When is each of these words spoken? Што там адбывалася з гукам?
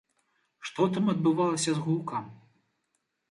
Што 0.69 0.87
там 0.95 1.11
адбывалася 1.13 1.71
з 1.75 1.83
гукам? 1.85 2.23